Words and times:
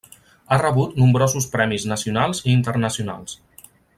Ha 0.53 0.57
rebut 0.61 0.95
nombrosos 1.01 1.47
premis 1.57 1.85
nacionals 1.93 2.43
i 2.47 2.51
internacionals. 2.57 3.39